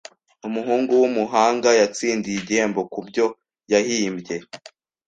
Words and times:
Umuhungu 0.47 0.91
wumuhanga 1.01 1.69
yatsindiye 1.79 2.37
igihembo 2.39 2.81
kubyo 2.93 3.25
yahimbye 3.71 4.35